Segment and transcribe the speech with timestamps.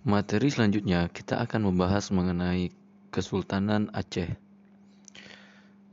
[0.00, 2.72] Materi selanjutnya kita akan membahas mengenai
[3.12, 4.32] Kesultanan Aceh.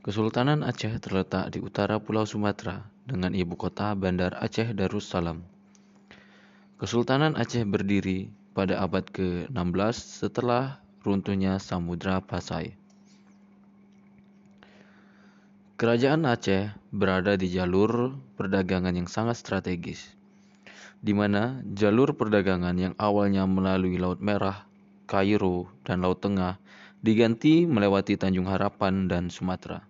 [0.00, 5.44] Kesultanan Aceh terletak di utara Pulau Sumatera dengan ibu kota Bandar Aceh Darussalam.
[6.80, 12.80] Kesultanan Aceh berdiri pada abad ke-16 setelah runtuhnya Samudra Pasai.
[15.76, 20.16] Kerajaan Aceh berada di jalur perdagangan yang sangat strategis
[20.98, 24.66] di mana jalur perdagangan yang awalnya melalui Laut Merah,
[25.06, 26.58] Kairo, dan Laut Tengah
[26.98, 29.86] diganti melewati Tanjung Harapan dan Sumatera.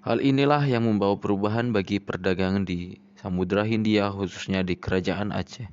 [0.00, 5.68] Hal inilah yang membawa perubahan bagi perdagangan di Samudra Hindia khususnya di Kerajaan Aceh.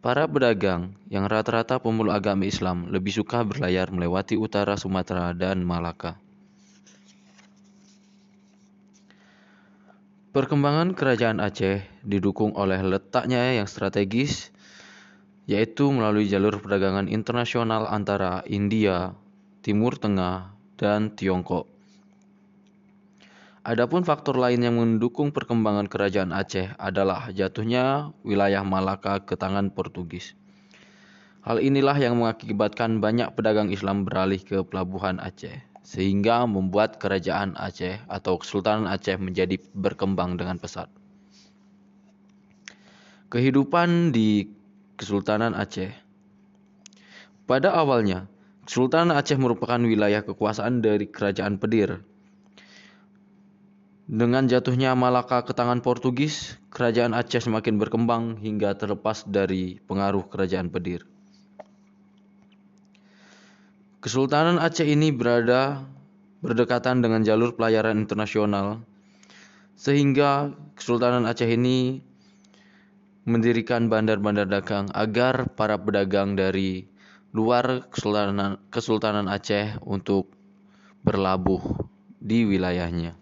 [0.00, 6.16] Para pedagang yang rata-rata pemeluk agama Islam lebih suka berlayar melewati utara Sumatera dan Malaka.
[10.40, 14.48] Perkembangan kerajaan Aceh didukung oleh letaknya yang strategis,
[15.44, 19.12] yaitu melalui jalur perdagangan internasional antara India,
[19.60, 21.68] Timur Tengah, dan Tiongkok.
[23.68, 30.32] Adapun faktor lain yang mendukung perkembangan kerajaan Aceh adalah jatuhnya wilayah Malaka ke tangan Portugis.
[31.44, 38.04] Hal inilah yang mengakibatkan banyak pedagang Islam beralih ke pelabuhan Aceh sehingga membuat kerajaan Aceh
[38.06, 40.92] atau Kesultanan Aceh menjadi berkembang dengan pesat.
[43.30, 44.50] Kehidupan di
[44.98, 45.94] Kesultanan Aceh
[47.46, 48.26] Pada awalnya,
[48.66, 52.02] Kesultanan Aceh merupakan wilayah kekuasaan dari Kerajaan Pedir.
[54.10, 60.70] Dengan jatuhnya Malaka ke tangan Portugis, Kerajaan Aceh semakin berkembang hingga terlepas dari pengaruh Kerajaan
[60.70, 61.06] Pedir.
[64.00, 65.84] Kesultanan Aceh ini berada
[66.40, 68.80] berdekatan dengan jalur pelayaran internasional,
[69.76, 72.00] sehingga Kesultanan Aceh ini
[73.28, 76.88] mendirikan bandar-bandar dagang agar para pedagang dari
[77.36, 80.32] luar Kesultanan, Kesultanan Aceh untuk
[81.04, 81.60] berlabuh
[82.16, 83.20] di wilayahnya.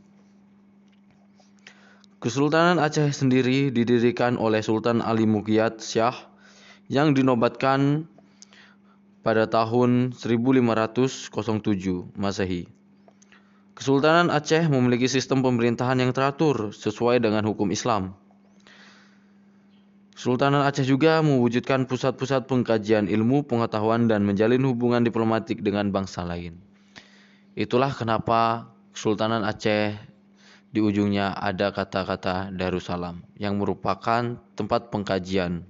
[2.22, 6.14] Kesultanan Aceh sendiri didirikan oleh Sultan Ali Mugyat Syah
[6.86, 8.06] yang dinobatkan
[9.28, 11.28] pada tahun 1507
[12.16, 12.64] Masehi.
[13.76, 18.16] Kesultanan Aceh memiliki sistem pemerintahan yang teratur sesuai dengan hukum Islam.
[20.16, 26.56] Sultanan Aceh juga mewujudkan pusat-pusat pengkajian ilmu pengetahuan dan menjalin hubungan diplomatik dengan bangsa lain.
[27.52, 29.92] Itulah kenapa Sultanan Aceh
[30.72, 35.68] di ujungnya ada kata-kata Darussalam yang merupakan tempat pengkajian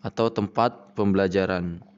[0.00, 1.91] atau tempat pembelajaran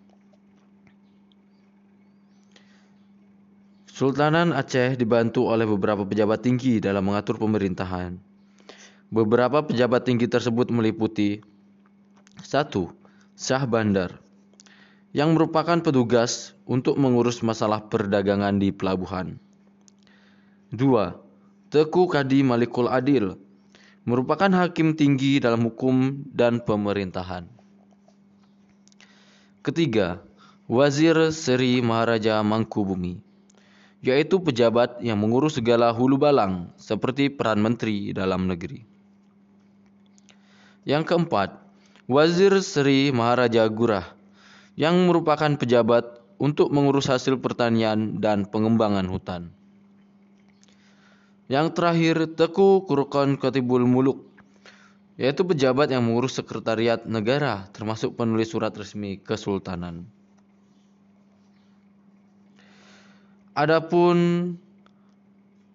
[3.95, 8.19] Sultanan Aceh dibantu oleh beberapa pejabat tinggi dalam mengatur pemerintahan.
[9.07, 11.39] Beberapa pejabat tinggi tersebut meliputi
[12.43, 12.43] 1.
[13.39, 14.19] Syah Bandar
[15.15, 19.39] yang merupakan petugas untuk mengurus masalah perdagangan di pelabuhan.
[20.75, 20.75] 2.
[21.71, 23.39] Teku Kadi Malikul Adil
[24.03, 27.47] merupakan hakim tinggi dalam hukum dan pemerintahan.
[29.63, 30.19] Ketiga,
[30.67, 33.23] Wazir Seri Maharaja Mangkubumi
[34.05, 38.85] yaitu pejabat yang mengurus segala hulu balang seperti peran menteri dalam negeri.
[40.85, 41.57] Yang keempat,
[42.05, 44.05] Wazir Seri Maharaja Gurah
[44.77, 49.49] yang merupakan pejabat untuk mengurus hasil pertanian dan pengembangan hutan.
[51.49, 54.35] Yang terakhir, Teku Kurukon Kotibul Muluk
[55.15, 60.11] yaitu pejabat yang mengurus sekretariat negara termasuk penulis surat resmi kesultanan.
[63.55, 64.19] Adapun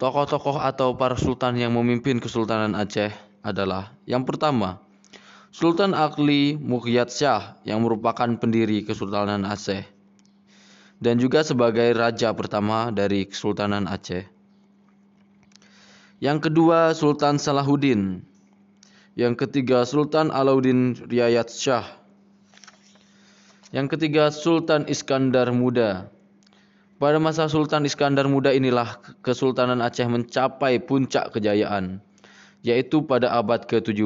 [0.03, 4.83] tokoh-tokoh atau para sultan yang memimpin Kesultanan Aceh adalah yang pertama,
[5.55, 9.87] Sultan Akli Mukhyat Syah yang merupakan pendiri Kesultanan Aceh
[10.99, 14.27] dan juga sebagai raja pertama dari Kesultanan Aceh.
[16.19, 18.27] Yang kedua Sultan Salahuddin.
[19.15, 21.87] Yang ketiga Sultan Alauddin Riayat Syah.
[23.71, 26.18] Yang ketiga Sultan Iskandar Muda.
[26.99, 32.03] Pada masa Sultan Iskandar Muda inilah Kesultanan Aceh mencapai puncak kejayaan,
[32.59, 34.03] yaitu pada abad ke-17.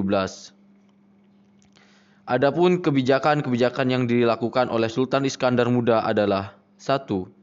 [2.30, 7.34] Adapun kebijakan-kebijakan yang dilakukan oleh Sultan Iskandar Muda adalah satu,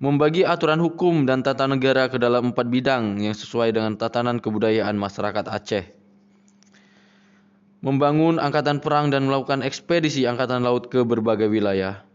[0.00, 4.96] Membagi aturan hukum dan tata negara ke dalam empat bidang yang sesuai dengan tatanan kebudayaan
[4.96, 5.84] masyarakat Aceh.
[7.84, 12.05] Membangun angkatan perang dan melakukan ekspedisi angkatan laut ke berbagai wilayah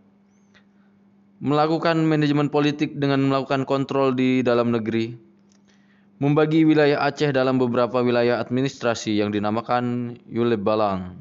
[1.41, 5.17] melakukan manajemen politik dengan melakukan kontrol di dalam negeri,
[6.21, 11.17] membagi wilayah Aceh dalam beberapa wilayah administrasi yang dinamakan Yulebalang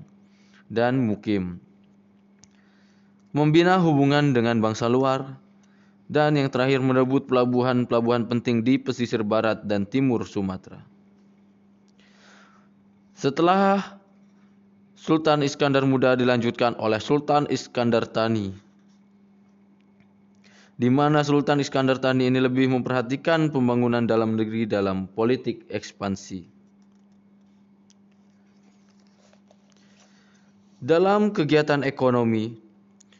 [0.68, 1.58] dan Mukim.
[3.30, 5.38] membina hubungan dengan bangsa luar,
[6.10, 10.82] dan yang terakhir merebut pelabuhan-pelabuhan penting di pesisir barat dan timur Sumatera.
[13.14, 13.94] Setelah
[14.98, 18.50] Sultan Iskandar Muda dilanjutkan oleh Sultan Iskandar Tani,
[20.80, 26.48] di mana Sultan Iskandar Tani ini lebih memperhatikan pembangunan dalam negeri dalam politik ekspansi.
[30.80, 32.56] Dalam kegiatan ekonomi,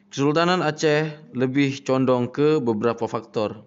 [0.09, 3.61] Kesultanan Aceh lebih condong ke beberapa faktor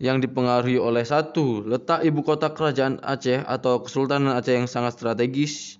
[0.00, 5.76] yang dipengaruhi oleh satu, letak ibu kota kerajaan Aceh atau Kesultanan Aceh yang sangat strategis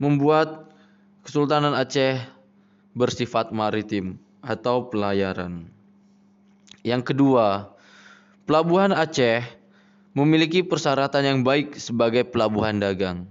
[0.00, 0.72] membuat
[1.20, 2.16] Kesultanan Aceh
[2.96, 5.81] bersifat maritim atau pelayaran.
[6.82, 7.74] Yang kedua,
[8.46, 9.46] pelabuhan Aceh
[10.14, 13.30] memiliki persyaratan yang baik sebagai pelabuhan dagang.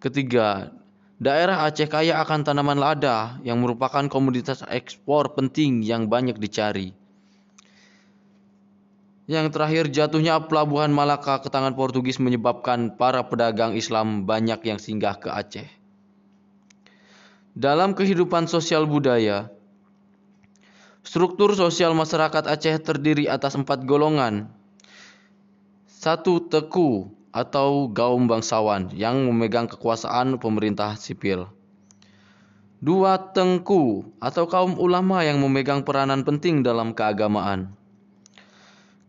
[0.00, 0.76] Ketiga,
[1.16, 6.92] Daerah Aceh kaya akan tanaman lada yang merupakan komoditas ekspor penting yang banyak dicari.
[9.24, 15.16] Yang terakhir jatuhnya pelabuhan Malaka ke tangan Portugis menyebabkan para pedagang Islam banyak yang singgah
[15.16, 15.66] ke Aceh.
[17.56, 19.48] Dalam kehidupan sosial budaya,
[21.16, 24.52] struktur sosial masyarakat Aceh terdiri atas empat golongan.
[25.88, 31.48] Satu teku, atau gaum bangsawan yang memegang kekuasaan pemerintah sipil.
[32.84, 37.72] Dua tengku atau kaum ulama yang memegang peranan penting dalam keagamaan.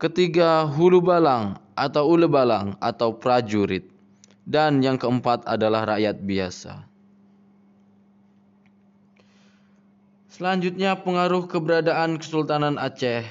[0.00, 3.84] Ketiga hulu balang atau ule balang atau prajurit.
[4.48, 6.88] Dan yang keempat adalah rakyat biasa.
[10.38, 13.26] Selanjutnya pengaruh keberadaan Kesultanan Aceh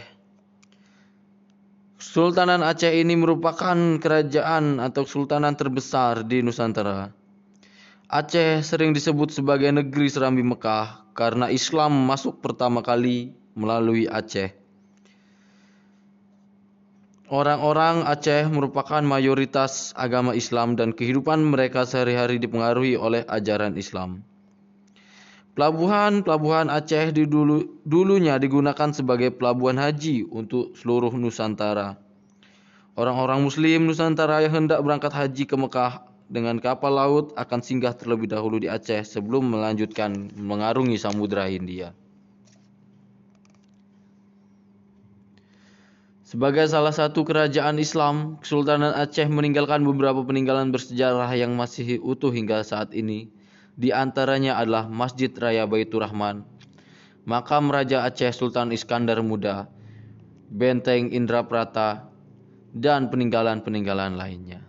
[1.95, 7.07] Sultanan Aceh ini merupakan kerajaan atau sultanan terbesar di Nusantara.
[8.12, 14.51] Aceh sering disebut sebagai negeri serambi Mekah karena Islam masuk pertama kali melalui Aceh.
[17.31, 24.27] Orang-orang Aceh merupakan mayoritas agama Islam dan kehidupan mereka sehari-hari dipengaruhi oleh ajaran Islam.
[25.57, 31.98] Pelabuhan-pelabuhan Aceh di dulu, dulunya digunakan sebagai pelabuhan haji untuk seluruh Nusantara.
[32.94, 38.30] Orang-orang Muslim Nusantara yang hendak berangkat haji ke Mekah dengan kapal laut akan singgah terlebih
[38.30, 41.98] dahulu di Aceh sebelum melanjutkan mengarungi Samudra Hindia.
[46.21, 52.62] Sebagai salah satu kerajaan Islam, Kesultanan Aceh meninggalkan beberapa peninggalan bersejarah yang masih utuh hingga
[52.62, 53.33] saat ini
[53.77, 56.41] di antaranya adalah Masjid Raya Baitur Rahman,
[57.29, 59.69] makam Raja Aceh Sultan Iskandar Muda,
[60.50, 62.09] Benteng Indraprata,
[62.74, 64.65] dan peninggalan-peninggalan lainnya.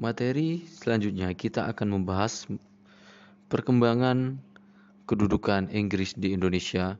[0.00, 2.48] Materi selanjutnya kita akan membahas
[3.52, 4.40] perkembangan
[5.04, 6.96] kedudukan Inggris di Indonesia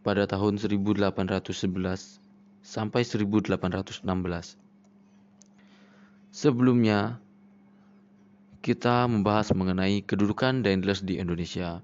[0.00, 2.22] pada tahun 1811
[2.64, 4.06] sampai 1816.
[6.32, 7.20] Sebelumnya,
[8.58, 11.78] kita membahas mengenai kedudukan Daendels di Indonesia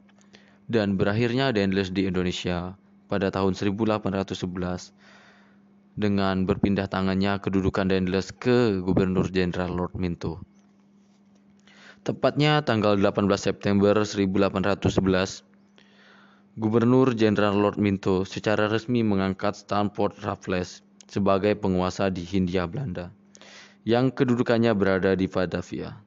[0.67, 2.75] dan berakhirnya Daendels di Indonesia
[3.07, 4.91] pada tahun 1811
[5.95, 10.43] dengan berpindah tangannya kedudukan Daendels ke Gubernur Jenderal Lord Minto.
[12.05, 15.41] Tepatnya tanggal 18 September 1811,
[16.61, 23.09] Gubernur Jenderal Lord Minto secara resmi mengangkat Stanford Raffles sebagai penguasa di Hindia Belanda,
[23.89, 26.04] yang kedudukannya berada di Batavia.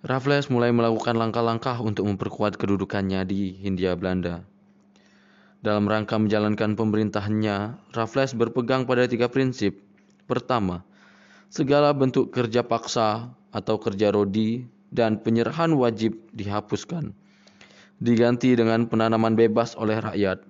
[0.00, 4.48] Raffles mulai melakukan langkah-langkah untuk memperkuat kedudukannya di Hindia Belanda.
[5.60, 9.76] Dalam rangka menjalankan pemerintahannya, Raffles berpegang pada tiga prinsip.
[10.24, 10.88] Pertama,
[11.52, 17.12] segala bentuk kerja paksa atau kerja rodi dan penyerahan wajib dihapuskan,
[18.00, 20.40] diganti dengan penanaman bebas oleh rakyat.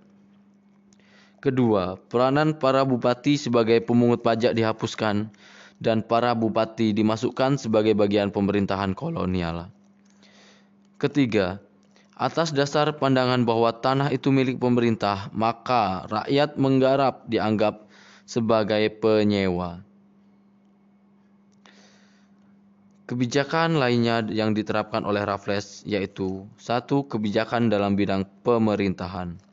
[1.42, 5.34] Kedua, peranan para bupati sebagai pemungut pajak dihapuskan
[5.80, 9.72] dan para bupati dimasukkan sebagai bagian pemerintahan kolonial.
[11.00, 11.56] Ketiga,
[12.12, 17.88] atas dasar pandangan bahwa tanah itu milik pemerintah, maka rakyat menggarap dianggap
[18.28, 19.80] sebagai penyewa.
[23.08, 29.49] Kebijakan lainnya yang diterapkan oleh Raffles yaitu satu kebijakan dalam bidang pemerintahan.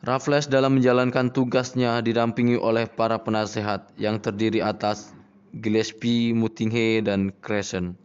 [0.00, 5.12] Raffles dalam menjalankan tugasnya didampingi oleh para penasehat yang terdiri atas
[5.52, 8.00] Gillespie, Mutinghe, dan Crescent.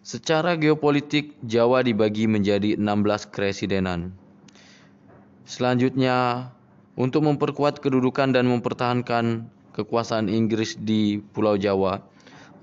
[0.00, 4.16] Secara geopolitik, Jawa dibagi menjadi 16 kresidenan.
[5.44, 6.48] Selanjutnya,
[6.96, 12.00] untuk memperkuat kedudukan dan mempertahankan kekuasaan Inggris di Pulau Jawa,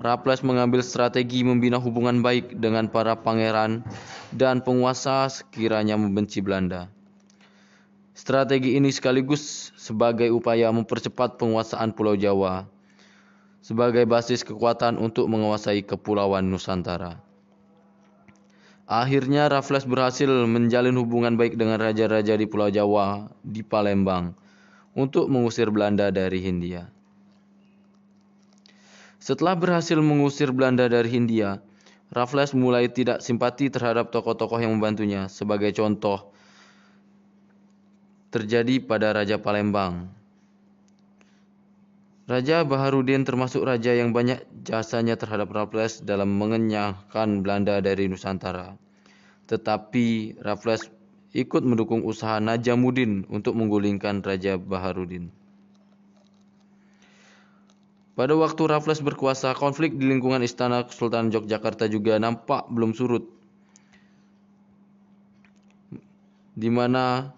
[0.02, 3.86] Raffles mengambil strategi membina hubungan baik dengan para pangeran
[4.34, 6.97] dan penguasa sekiranya membenci Belanda.
[8.18, 12.66] Strategi ini sekaligus sebagai upaya mempercepat penguasaan Pulau Jawa
[13.62, 17.22] sebagai basis kekuatan untuk menguasai kepulauan Nusantara.
[18.90, 24.34] Akhirnya Raffles berhasil menjalin hubungan baik dengan raja-raja di Pulau Jawa di Palembang
[24.98, 26.90] untuk mengusir Belanda dari Hindia.
[29.22, 31.62] Setelah berhasil mengusir Belanda dari Hindia,
[32.10, 35.28] Raffles mulai tidak simpati terhadap tokoh-tokoh yang membantunya.
[35.28, 36.34] Sebagai contoh,
[38.32, 40.12] terjadi pada Raja Palembang.
[42.28, 48.76] Raja Baharudin termasuk raja yang banyak jasanya terhadap Raffles dalam mengenyahkan Belanda dari Nusantara.
[49.48, 50.92] Tetapi Raffles
[51.32, 55.32] ikut mendukung usaha Najamuddin untuk menggulingkan Raja Baharudin.
[58.18, 63.24] Pada waktu Raffles berkuasa, konflik di lingkungan istana Kesultanan Yogyakarta juga nampak belum surut.
[66.58, 67.37] Di mana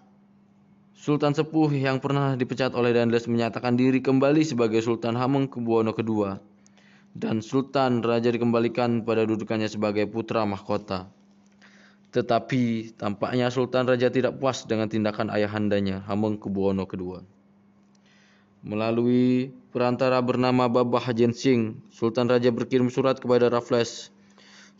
[1.00, 6.36] Sultan Sepuh yang pernah dipecat oleh Dandes menyatakan diri kembali sebagai Sultan Hamengkubuwono II
[7.16, 11.08] dan Sultan Raja dikembalikan pada dudukannya sebagai putra mahkota.
[12.12, 17.24] Tetapi tampaknya Sultan Raja tidak puas dengan tindakan ayahandanya Hamengkubuwono II.
[18.60, 24.12] Melalui perantara bernama Babah Jensing, Sultan Raja berkirim surat kepada Raffles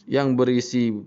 [0.05, 1.01] yang berisi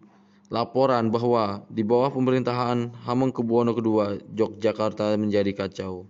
[0.52, 6.04] laporan bahwa di bawah pemerintahan Hamengkubuwono II, Yogyakarta menjadi kacau.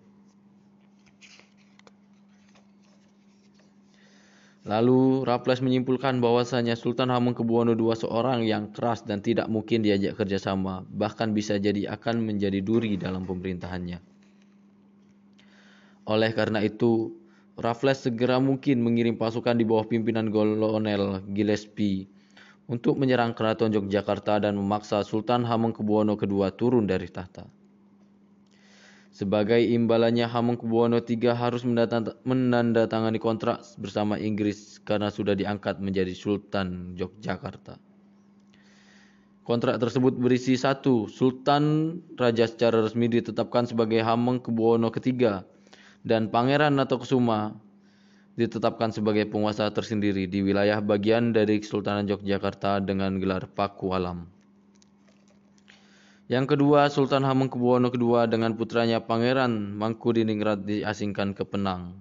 [4.64, 10.88] Lalu Raffles menyimpulkan bahwasanya Sultan Hamengkubuwono II seorang yang keras dan tidak mungkin diajak kerjasama,
[10.88, 14.00] bahkan bisa jadi akan menjadi duri dalam pemerintahannya.
[16.08, 17.12] Oleh karena itu,
[17.60, 22.08] Raffles segera mungkin mengirim pasukan di bawah pimpinan Kolonel Gillespie
[22.68, 27.44] untuk menyerang keraton Yogyakarta dan memaksa Sultan Hamengkubuwono II turun dari tahta.
[29.14, 31.62] Sebagai imbalannya Hamengkubuwono III harus
[32.26, 37.78] menandatangani kontrak bersama Inggris karena sudah diangkat menjadi Sultan Yogyakarta.
[39.44, 45.44] Kontrak tersebut berisi satu, Sultan Raja secara resmi ditetapkan sebagai Hamengkubuwono III
[46.08, 47.63] dan Pangeran Kusuma
[48.34, 54.26] ditetapkan sebagai penguasa tersendiri di wilayah bagian dari Kesultanan Yogyakarta dengan gelar Pakualam.
[56.32, 62.00] Yang kedua, Sultan Hamengkubuwono II dengan putranya Pangeran Mangkudiningrat diasingkan ke Penang.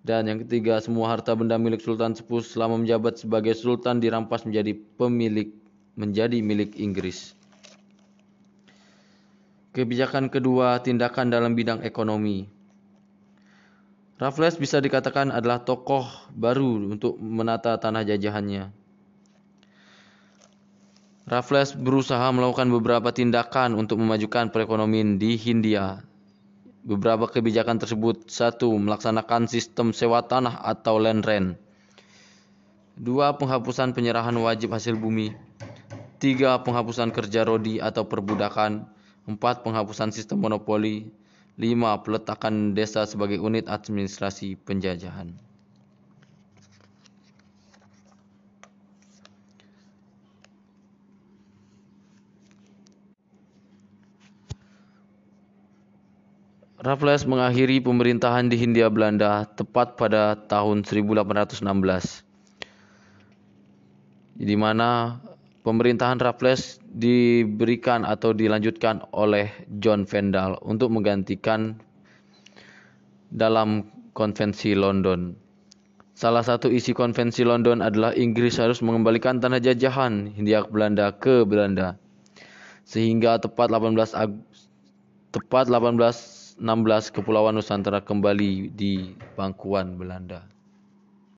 [0.00, 4.72] Dan yang ketiga, semua harta benda milik Sultan Sepuh selama menjabat sebagai sultan dirampas menjadi
[4.96, 5.52] pemilik
[5.92, 7.36] menjadi milik Inggris.
[9.76, 12.48] Kebijakan kedua, tindakan dalam bidang ekonomi.
[14.20, 16.04] Raffles bisa dikatakan adalah tokoh
[16.36, 18.68] baru untuk menata tanah jajahannya.
[21.24, 26.04] Raffles berusaha melakukan beberapa tindakan untuk memajukan perekonomian di Hindia.
[26.84, 31.48] Beberapa kebijakan tersebut satu melaksanakan sistem sewa tanah atau land rent.
[33.00, 35.32] Dua penghapusan penyerahan wajib hasil bumi.
[36.20, 38.84] Tiga penghapusan kerja rodi atau perbudakan.
[39.24, 41.08] Empat penghapusan sistem monopoli
[41.60, 42.00] 5.
[42.08, 45.36] Peletakan desa sebagai unit administrasi penjajahan.
[56.80, 61.60] Raffles mengakhiri pemerintahan di Hindia Belanda tepat pada tahun 1816
[64.40, 65.20] di mana
[65.70, 71.78] pemerintahan Raffles diberikan atau dilanjutkan oleh John Vendal untuk menggantikan
[73.30, 73.86] dalam
[74.18, 75.38] konvensi London.
[76.18, 81.94] Salah satu isi konvensi London adalah Inggris harus mengembalikan tanah jajahan Hindia Belanda ke Belanda.
[82.82, 84.34] Sehingga tepat 18 Ag
[85.30, 90.49] tepat 1816 Kepulauan Nusantara kembali di bangkuan Belanda.